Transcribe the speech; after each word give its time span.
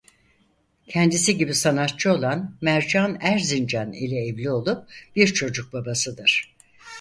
Kendisi 0.87 1.37
gibi 1.37 1.53
sanatçı 1.53 2.13
olan 2.13 2.53
Mercan 2.61 3.17
Erzincan 3.21 3.93
ile 3.93 4.25
evli 4.25 4.49
olup 4.51 4.89
bir 5.15 5.27
çocuk 5.27 5.73
babasıdır. 5.73 6.55